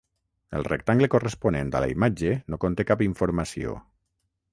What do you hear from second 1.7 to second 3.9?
a la imatge no conté cap informació.